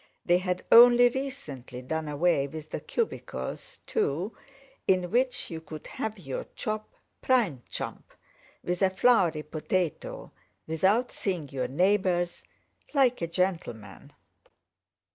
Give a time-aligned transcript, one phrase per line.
[0.25, 4.35] They had only recently done away with the cubicles, too,
[4.87, 8.11] in which you could have your chop, prime chump,
[8.63, 10.31] with a floury potato,
[10.65, 12.41] without seeing your neighbours,
[12.95, 14.11] like a gentleman.